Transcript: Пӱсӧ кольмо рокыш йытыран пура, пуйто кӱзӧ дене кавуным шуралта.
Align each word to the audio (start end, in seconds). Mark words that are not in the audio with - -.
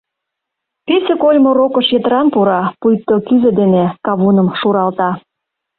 Пӱсӧ 0.85 1.13
кольмо 1.23 1.51
рокыш 1.59 1.87
йытыран 1.93 2.27
пура, 2.33 2.61
пуйто 2.81 3.15
кӱзӧ 3.27 3.51
дене 3.59 3.83
кавуным 4.05 4.47
шуралта. 4.59 5.09